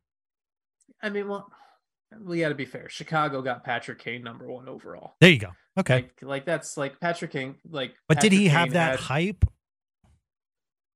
[1.01, 1.51] I mean, well,
[2.23, 2.87] we got to be fair.
[2.89, 5.15] Chicago got Patrick Kane number one overall.
[5.21, 5.51] There you go.
[5.79, 7.55] Okay, like, like that's like Patrick Kane.
[7.67, 9.45] Like, but Patrick did he Kane have that had, hype?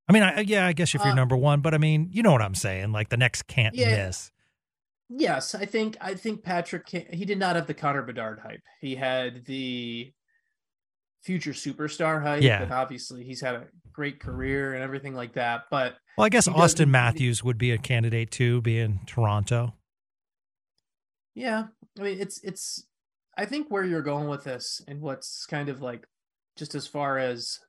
[0.08, 2.22] I mean, I, yeah, I guess if you're uh, number one, but I mean, you
[2.22, 2.92] know what I'm saying.
[2.92, 4.30] Like the next can't yeah, miss.
[5.16, 8.62] Yes, I think I think Patrick he did not have the Connor Bedard hype.
[8.80, 10.12] He had the
[11.22, 12.42] future superstar hype.
[12.42, 12.62] Yeah.
[12.62, 15.62] And obviously he's had a great career and everything like that.
[15.70, 19.74] But well, I guess Auston Matthews would be a candidate too, being Toronto.
[21.34, 21.66] Yeah.
[21.98, 22.84] I mean it's it's
[23.36, 26.06] I think where you're going with this and what's kind of like
[26.56, 27.60] just as far as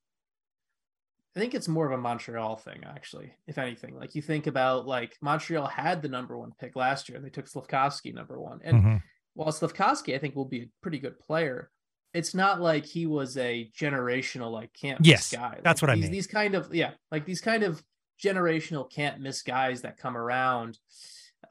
[1.36, 3.98] I think it's more of a Montreal thing, actually, if anything.
[3.98, 7.30] Like you think about like Montreal had the number one pick last year, and they
[7.30, 8.62] took Slavkovsky number one.
[8.64, 8.96] And mm-hmm.
[9.34, 11.70] while Slavkovsky, I think, will be a pretty good player,
[12.14, 15.50] it's not like he was a generational like can't miss yes, guy.
[15.50, 16.12] Like, that's what these, I mean.
[16.12, 17.84] These kind of yeah, like these kind of
[18.24, 20.80] generational can't miss guys that come around.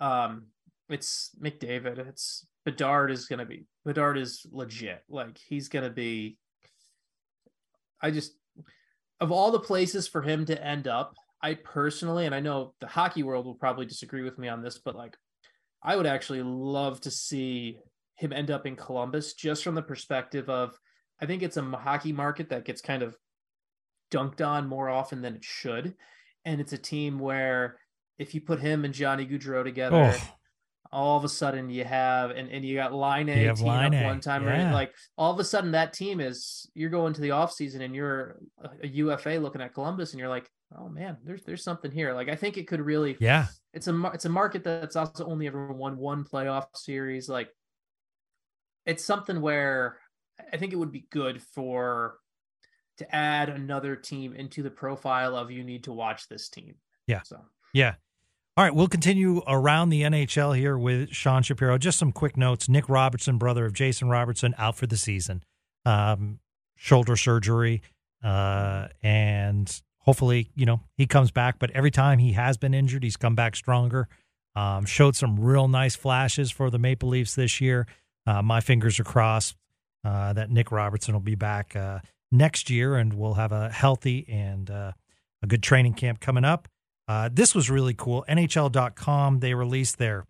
[0.01, 0.47] Um,
[0.89, 1.99] it's McDavid.
[2.09, 5.03] It's Bedard is gonna be Bedard is legit.
[5.11, 6.39] Like he's gonna be.
[8.01, 8.33] I just
[9.21, 12.87] of all the places for him to end up, I personally, and I know the
[12.87, 15.17] hockey world will probably disagree with me on this, but like,
[15.83, 17.79] I would actually love to see
[18.17, 20.79] him end up in Columbus just from the perspective of,
[21.21, 23.17] I think it's a hockey market that gets kind of
[24.11, 25.95] dunked on more often than it should.
[26.45, 27.79] And it's a team where
[28.19, 30.35] if you put him and Johnny Gaudreau together, oh
[30.95, 34.05] all of a sudden you have and, and you got line A team line up
[34.05, 34.67] one time yeah.
[34.67, 37.83] right like all of a sudden that team is you're going to the off season
[37.83, 38.39] and you're
[38.81, 42.15] a UFA looking at Columbus and you're like oh man there's there's something here.
[42.15, 43.47] Like I think it could really yeah.
[43.73, 47.29] It's a it's a market that's also only ever won one playoff series.
[47.29, 47.49] Like
[48.87, 49.99] it's something where
[50.53, 52.19] I think it would be good for
[52.99, 56.77] to add another team into the profile of you need to watch this team.
[57.09, 57.23] Yeah.
[57.23, 57.41] So.
[57.73, 57.95] Yeah
[58.57, 61.77] all right, we'll continue around the NHL here with Sean Shapiro.
[61.77, 62.69] Just some quick notes.
[62.69, 65.43] Nick Robertson, brother of Jason Robertson, out for the season.
[65.85, 66.39] Um,
[66.77, 67.83] shoulder surgery.
[68.23, 71.59] Uh, and hopefully, you know, he comes back.
[71.59, 74.09] But every time he has been injured, he's come back stronger.
[74.55, 77.89] Um, showed some real nice flashes for the Maple Leafs this year.
[78.25, 79.57] Uh, my fingers are crossed
[80.05, 81.99] uh, that Nick Robertson will be back uh,
[82.31, 84.93] next year and we'll have a healthy and uh,
[85.43, 86.69] a good training camp coming up.
[87.07, 88.25] Uh, this was really cool.
[88.29, 90.25] NHL.com, they released their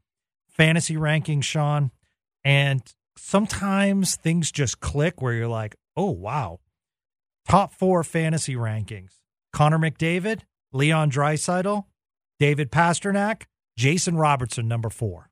[0.48, 1.90] fantasy rankings, Sean.
[2.44, 2.82] And
[3.16, 6.60] sometimes things just click where you're like, oh, wow.
[7.46, 9.20] Top four fantasy rankings
[9.52, 10.40] Connor McDavid,
[10.72, 11.84] Leon Draisaitl,
[12.40, 13.42] David Pastrnak,
[13.76, 15.30] Jason Robertson, number four.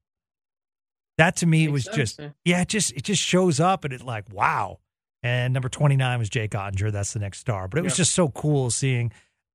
[1.18, 2.28] That to me was sense, just, yeah.
[2.44, 4.78] yeah, it just, it just shows up and it like, wow.
[5.22, 6.90] And number 29 was Jake Oettinger.
[6.90, 7.68] That's the next star.
[7.68, 9.12] But it was just so cool seeing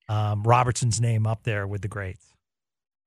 [0.10, 2.34] um, Robertson's name up there with the greats.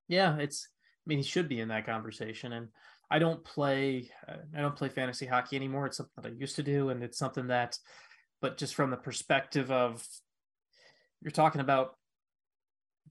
[0.07, 0.67] Yeah, it's.
[0.71, 2.53] I mean, he should be in that conversation.
[2.53, 2.67] And
[3.09, 4.11] I don't play.
[4.27, 5.85] Uh, I don't play fantasy hockey anymore.
[5.85, 7.77] It's something that I used to do, and it's something that.
[8.41, 10.05] But just from the perspective of,
[11.21, 11.95] you're talking about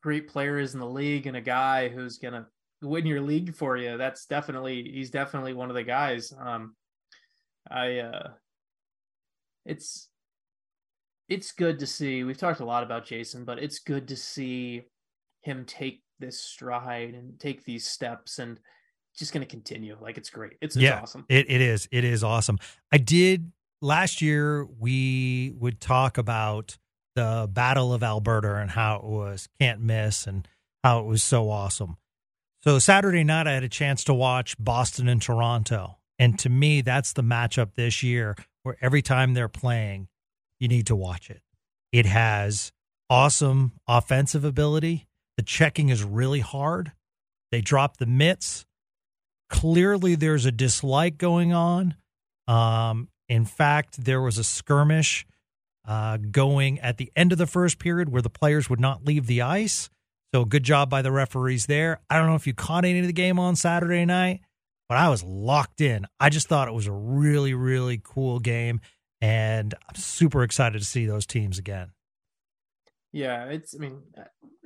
[0.00, 2.46] great players in the league and a guy who's gonna
[2.82, 3.96] win your league for you.
[3.96, 6.32] That's definitely he's definitely one of the guys.
[6.38, 6.74] Um,
[7.70, 8.30] I uh,
[9.66, 10.08] it's
[11.30, 12.24] it's good to see.
[12.24, 14.82] We've talked a lot about Jason, but it's good to see
[15.42, 18.58] him take this stride and take these steps and
[19.16, 19.96] just going to continue.
[19.98, 20.54] Like it's great.
[20.60, 21.24] It's, it's yeah, awesome.
[21.28, 21.88] It, it is.
[21.92, 22.58] It is awesome.
[22.92, 24.66] I did last year.
[24.78, 26.76] We would talk about
[27.14, 30.46] the Battle of Alberta and how it was can't miss and
[30.82, 31.96] how it was so awesome.
[32.64, 35.98] So Saturday night, I had a chance to watch Boston and Toronto.
[36.18, 40.08] And to me, that's the matchup this year where every time they're playing,
[40.60, 41.40] you need to watch it.
[41.90, 42.70] It has
[43.08, 45.08] awesome offensive ability.
[45.36, 46.92] The checking is really hard.
[47.50, 48.64] They drop the mitts.
[49.48, 51.96] Clearly, there's a dislike going on.
[52.46, 55.26] Um, in fact, there was a skirmish
[55.88, 59.26] uh, going at the end of the first period where the players would not leave
[59.26, 59.90] the ice.
[60.32, 62.00] So, good job by the referees there.
[62.08, 64.40] I don't know if you caught any of the game on Saturday night,
[64.88, 66.06] but I was locked in.
[66.20, 68.80] I just thought it was a really, really cool game
[69.20, 71.90] and I'm super excited to see those teams again.
[73.12, 73.74] Yeah, it's.
[73.74, 74.02] I mean,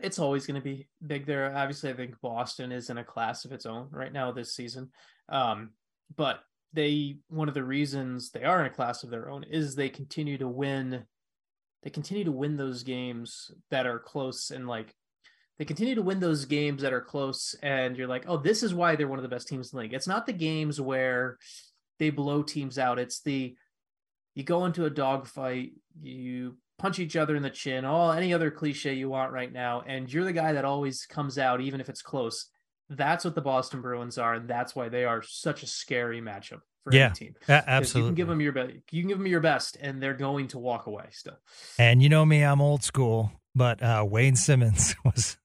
[0.03, 1.55] it's always going to be big there.
[1.55, 4.91] Obviously, I think Boston is in a class of its own right now this season.
[5.29, 5.71] Um,
[6.15, 6.41] but
[6.73, 9.89] they one of the reasons they are in a class of their own is they
[9.89, 11.05] continue to win.
[11.83, 14.95] They continue to win those games that are close and like
[15.59, 18.75] they continue to win those games that are close and you're like, oh, this is
[18.75, 19.95] why they're one of the best teams in the league.
[19.95, 21.39] It's not the games where
[21.99, 22.99] they blow teams out.
[22.99, 23.55] It's the
[24.35, 28.51] you go into a dogfight, you punch each other in the chin, all any other
[28.51, 31.89] cliche you want right now, and you're the guy that always comes out, even if
[31.89, 32.47] it's close.
[32.91, 36.61] That's what the Boston Bruins are, and that's why they are such a scary matchup
[36.83, 37.35] for yeah, any team.
[37.49, 38.75] absolutely, you can give them your best.
[38.91, 41.39] You can give them your best, and they're going to walk away still.
[41.79, 45.39] And you know me, I'm old school, but uh, Wayne Simmonds was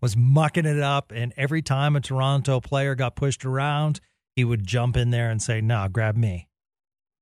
[0.00, 4.00] was mucking it up, and every time a Toronto player got pushed around,
[4.34, 6.48] he would jump in there and say, "No, nah, grab me."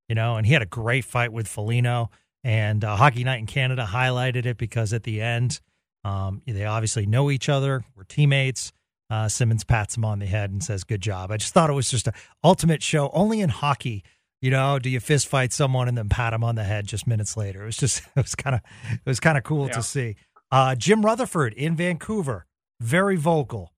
[0.09, 2.09] You know, and he had a great fight with Foligno.
[2.43, 5.61] And uh, Hockey Night in Canada highlighted it because at the end,
[6.03, 8.71] um, they obviously know each other, we're teammates.
[9.11, 11.73] Uh, Simmonds pats him on the head and says, "Good job." I just thought it
[11.73, 13.09] was just an ultimate show.
[13.11, 14.03] Only in hockey,
[14.39, 17.07] you know, do you fist fight someone and then pat him on the head just
[17.07, 17.63] minutes later?
[17.63, 18.61] It was just, it was kind of,
[18.93, 19.73] it was kind of cool yeah.
[19.73, 20.15] to see.
[20.51, 22.45] Uh, Jim Rutherford in Vancouver,
[22.79, 23.73] very vocal,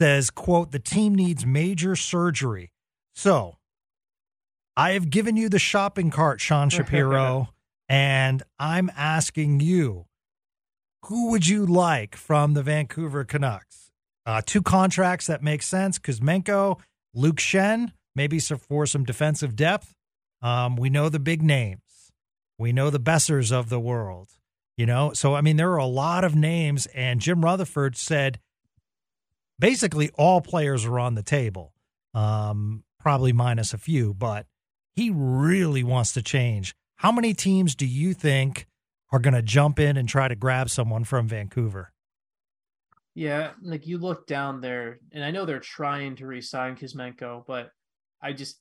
[0.00, 2.70] says, "quote The team needs major surgery."
[3.12, 3.56] So
[4.76, 7.48] I have given you the shopping cart, Sean Shapiro,
[7.88, 10.06] and I'm asking you,
[11.06, 13.90] who would you like from the Vancouver Canucks?
[14.26, 16.78] Uh, two contracts that make sense: Kuzmenko,
[17.14, 19.94] Luke Schenn, maybe for some defensive depth.
[20.42, 22.12] Um, we know the big names.
[22.58, 24.28] We know the Boesers of the world.
[24.76, 28.38] You know, so I mean, there are a lot of names, and Jim Rutherford said
[29.58, 31.74] basically all players are on the table,
[32.14, 34.46] um, probably minus a few, but
[34.94, 36.74] he really wants to change.
[36.96, 38.66] How many teams do you think
[39.12, 41.92] are going to jump in and try to grab someone from Vancouver?
[43.14, 47.70] Yeah, like you look down there, and I know they're trying to re-sign Kuzmenko, but
[48.22, 48.60] I just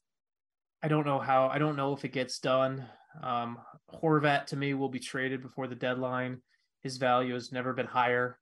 [0.81, 1.47] I don't know how.
[1.47, 2.85] I don't know if it gets done.
[3.21, 3.57] Um,
[4.01, 6.41] Horvat to me will be traded before the deadline.
[6.81, 8.39] His value has never been higher.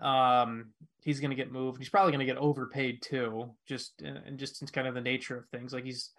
[0.00, 0.72] Um,
[1.02, 1.78] he's going to get moved.
[1.78, 5.38] He's probably going to get overpaid too, just and just in kind of the nature
[5.38, 5.72] of things.
[5.72, 6.10] Like he's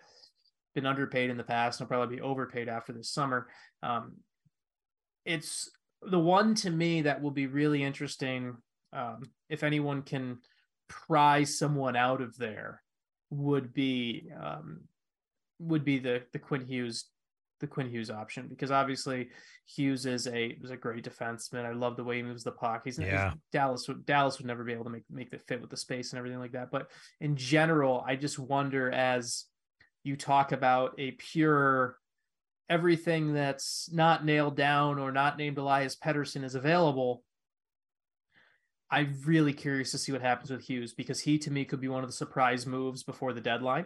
[0.77, 1.79] been underpaid in the past.
[1.79, 3.47] He'll probably be overpaid after this summer.
[3.81, 4.17] Um,
[5.25, 5.71] it's
[6.03, 8.55] the one to me that will be really interesting
[8.93, 10.37] um, if anyone can
[10.87, 12.83] pry someone out of there
[13.31, 14.81] would be um,
[15.59, 17.05] would be the the Quinn Hughes
[17.59, 19.29] the Quinn Hughes option because obviously
[19.65, 21.65] Hughes is a is a great defenseman.
[21.65, 22.83] I love the way he moves the puck.
[22.85, 23.31] He's, yeah.
[23.31, 25.77] He's, Dallas would Dallas would never be able to make make the fit with the
[25.77, 26.69] space and everything like that.
[26.69, 29.45] But in general, I just wonder as
[30.07, 31.97] you talk about a pure
[32.69, 37.23] everything that's not nailed down or not named Elias Pettersson is available.
[38.89, 41.87] I'm really curious to see what happens with Hughes because he to me could be
[41.87, 43.85] one of the surprise moves before the deadline.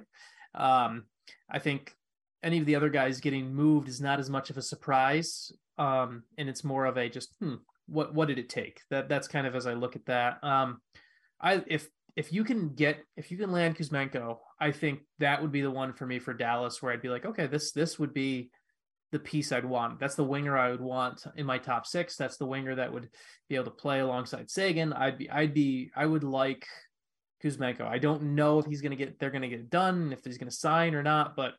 [0.53, 1.05] Um,
[1.49, 1.95] I think
[2.43, 5.51] any of the other guys getting moved is not as much of a surprise.
[5.77, 7.55] Um, and it's more of a just hmm,
[7.87, 8.81] what what did it take?
[8.89, 10.43] That that's kind of as I look at that.
[10.43, 10.81] Um,
[11.39, 15.51] I if if you can get if you can land Kuzmenko, I think that would
[15.51, 18.13] be the one for me for Dallas where I'd be like, okay, this this would
[18.13, 18.51] be
[19.11, 19.99] the piece I'd want.
[19.99, 22.15] That's the winger I would want in my top six.
[22.15, 23.09] That's the winger that would
[23.49, 24.93] be able to play alongside Seguin.
[24.93, 26.65] I'd be I'd be I would like
[27.43, 27.81] Kuzmenko.
[27.81, 30.51] I don't know if he's gonna get they're gonna get it done, if he's gonna
[30.51, 31.55] sign or not, but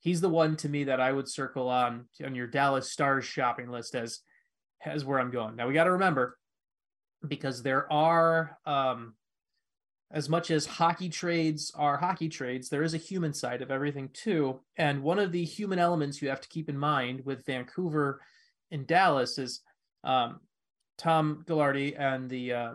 [0.00, 3.70] he's the one to me that I would circle on on your Dallas Stars shopping
[3.70, 4.20] list as
[4.84, 5.56] as where I'm going.
[5.56, 6.36] Now we got to remember
[7.26, 9.14] because there are um
[10.12, 14.08] as much as hockey trades are hockey trades, there is a human side of everything
[14.12, 14.60] too.
[14.76, 18.20] And one of the human elements you have to keep in mind with Vancouver
[18.72, 19.60] and Dallas is
[20.02, 20.40] um,
[20.98, 22.74] Tom Gaglardi and the uh,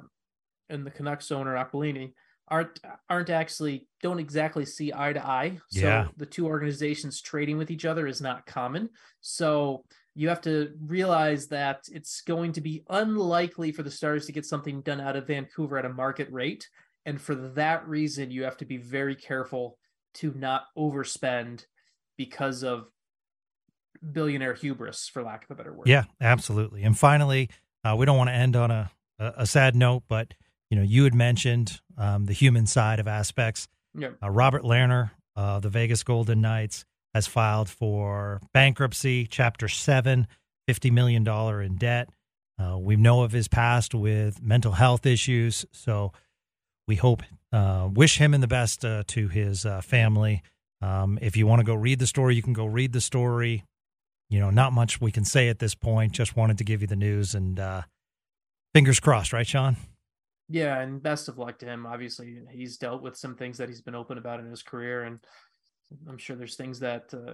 [0.70, 2.14] and the Canucks owner Aquilini
[2.48, 5.60] aren't aren't actually don't exactly see eye to eye.
[5.70, 6.08] So yeah.
[6.16, 8.90] the two organizations trading with each other is not common.
[9.22, 9.84] So
[10.16, 14.46] you have to realize that it's going to be unlikely for the Stars to get
[14.46, 16.70] something done out of Vancouver at a market rate.
[17.06, 19.78] And for that reason, you have to be very careful
[20.16, 21.66] to not overspend
[22.18, 22.88] because of
[24.12, 25.88] billionaire hubris, for lack of a better word.
[25.88, 26.84] Yeah, absolutely.
[26.84, 27.50] And finally,
[27.84, 30.34] uh, we don't want to end on a, a sad note, but
[30.70, 33.68] you know, you had mentioned um, the human side of aspects.
[33.94, 34.18] Yep.
[34.24, 40.28] Uh, Robin Lehner, of the Vegas Golden Knights has filed for bankruptcy, Chapter 7,
[40.70, 41.28] $50 million
[41.62, 42.10] in debt.
[42.58, 45.66] Uh, we know of his past with mental health issues.
[45.72, 46.14] So
[46.88, 50.44] we hope, uh, wish him and the best uh, to his uh, family.
[50.82, 53.64] Um, if you want to go read the story, you can go read the story.
[54.30, 56.12] You know, not much we can say at this point.
[56.12, 57.84] Just wanted to give you the news and uh,
[58.74, 59.78] fingers crossed, right, Sean?
[60.48, 61.86] Yeah, and best of luck to him.
[61.86, 65.20] Obviously, he's dealt with some things that he's been open about in his career, and
[66.08, 67.34] I'm sure there's things that, uh,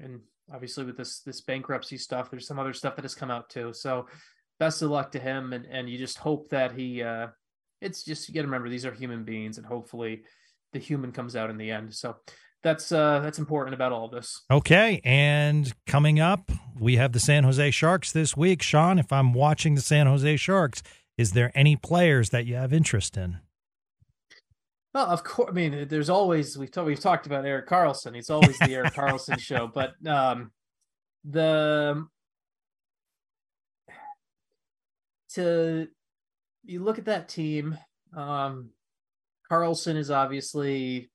[0.00, 0.20] and
[0.52, 3.74] obviously with this this bankruptcy stuff, there's some other stuff that has come out too.
[3.74, 4.06] So,
[4.58, 7.02] best of luck to him, and and you just hope that he.
[7.80, 10.22] It's just you got to remember these are human beings, and hopefully,
[10.72, 11.94] the human comes out in the end.
[11.94, 12.16] So,
[12.62, 14.42] that's uh that's important about all of this.
[14.50, 18.62] Okay, and coming up, we have the San Jose Sharks this week.
[18.62, 20.82] Sean, if I'm watching the San Jose Sharks,
[21.16, 23.38] is there any players that you have interest in?
[24.94, 25.50] Well, of course.
[25.50, 28.16] I mean, there's always we've talked we've talked about Erik Karlsson.
[28.16, 30.50] It's always the Erik Karlsson show, but um,
[31.24, 32.06] the
[35.34, 35.88] to
[36.66, 37.78] you look at that team.
[38.14, 38.70] Um,
[39.50, 41.10] Karlsson is obviously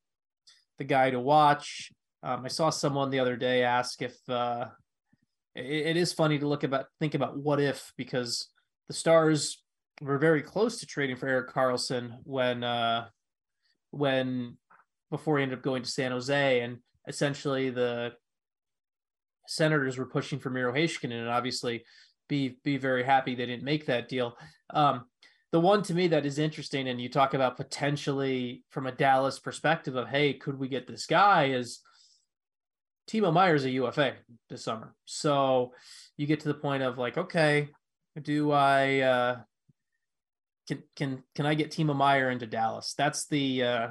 [0.78, 1.92] the guy to watch.
[2.24, 4.66] Um, I saw someone the other day ask if uh,
[5.56, 8.50] it, it is funny to look about think about what if because
[8.88, 9.64] the Stars
[10.02, 13.08] were very close to trading for Erik Karlsson when uh,
[13.92, 14.58] when
[15.10, 16.78] before he ended up going to San Jose, and
[17.08, 18.14] essentially the
[19.48, 21.84] Senators were pushing for Miro Heiskanen, and obviously
[22.30, 24.38] be be very happy they didn't make that deal.
[24.70, 25.06] Um,
[25.52, 29.40] the one to me that is interesting, and you talk about potentially from a Dallas
[29.40, 31.50] perspective of, hey, could we get this guy?
[31.50, 31.80] Is
[33.10, 34.14] Timo Meier's a UFA
[34.50, 35.74] this summer, so
[36.18, 37.70] you get to the point of like, okay,
[38.22, 39.38] do I uh,
[40.68, 42.94] can can can I get Timo Meier into Dallas?
[42.98, 43.88] That's the uh,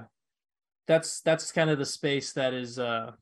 [0.87, 3.13] that's that's kind of the space that is uh,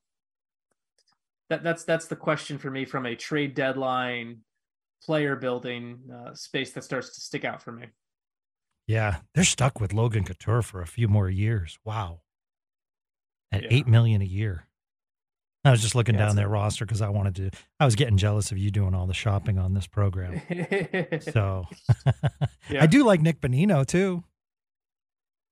[1.51, 4.39] that that's that's the question for me from a trade deadline
[5.03, 7.87] player building uh, space that starts to stick out for me.
[8.89, 11.79] Yeah, they're stuck with Logan Couture for a few more years.
[11.85, 12.23] Wow,
[13.53, 13.69] at Yeah.
[13.71, 14.65] eight million a year.
[15.65, 17.51] I was just looking Yeah, down their roster because I wanted to.
[17.79, 20.41] I was getting jealous of you doing all the shopping on this program.
[21.21, 21.67] So
[22.71, 24.25] yeah, I do like Nick Bonino too.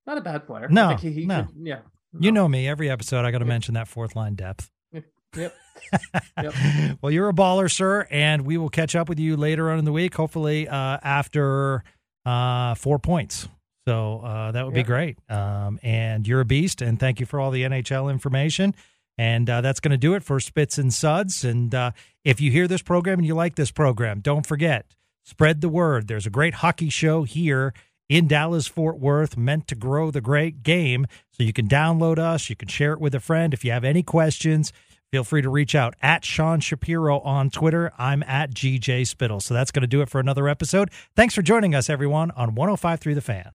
[0.07, 0.69] not a bad player.
[0.71, 1.45] No, I think he, he no.
[1.45, 1.81] could- yeah,
[2.19, 2.67] You know me.
[2.69, 4.71] Every episode, I got to mention that fourth line depth.
[5.37, 5.55] Yep.
[6.43, 6.55] Yep.
[7.03, 9.85] well, you're a baller, sir, and we will catch up with you later on in
[9.85, 11.85] the week, hopefully uh, after
[12.27, 13.49] uh, four points.
[13.87, 15.17] So uh, that would be great.
[15.31, 18.75] Um, and you're a beast, and thank you for all the NHL information.
[19.17, 21.45] And uh, that's going to do it for Spits and Suds.
[21.45, 21.93] And uh,
[22.25, 24.87] if you hear this program and you like this program, don't forget
[25.23, 26.07] spread the word.
[26.07, 27.73] There's a great hockey show here
[28.09, 31.07] in Dallas Fort Worth meant to grow the great game.
[31.33, 33.53] So you can download us, you can share it with a friend.
[33.53, 34.73] If you have any questions,
[35.17, 37.91] feel free to reach out at Sean Shapiro on Twitter.
[37.97, 39.41] I'm at GJ Spittle.
[39.41, 40.91] So that's going to do it for another episode.
[41.15, 43.53] Thanks for joining us, everyone, on 1053 The Fan.